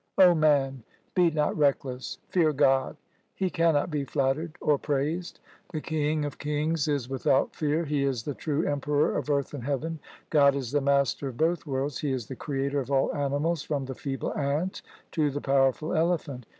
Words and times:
O 0.17 0.33
man, 0.33 0.81
be 1.13 1.29
not 1.29 1.55
reckless, 1.55 2.17
fear 2.29 2.53
God, 2.53 2.97
He 3.35 3.51
can 3.51 3.75
not 3.75 3.91
be 3.91 4.03
flattered 4.03 4.55
or 4.59 4.79
praised. 4.79 5.39
The 5.71 5.79
King 5.79 6.25
of 6.25 6.39
kings 6.39 6.87
is 6.87 7.07
without 7.07 7.53
fear. 7.55 7.85
He 7.85 8.03
is 8.03 8.23
the 8.23 8.33
true 8.33 8.63
Emperor 8.65 9.15
of 9.15 9.29
earth 9.29 9.53
and 9.53 9.63
heaven. 9.63 9.99
God 10.31 10.55
is 10.55 10.71
the 10.71 10.81
master 10.81 11.27
of 11.27 11.37
both 11.37 11.67
worlds. 11.67 11.99
He 11.99 12.11
is 12.11 12.25
the 12.25 12.35
Creator 12.35 12.79
of 12.79 12.89
all 12.89 13.13
animals 13.13 13.61
from 13.61 13.85
the 13.85 13.93
feeble 13.93 14.33
ant 14.33 14.81
to 15.11 15.29
the 15.29 15.39
powerful 15.39 15.93
elephant. 15.93 16.47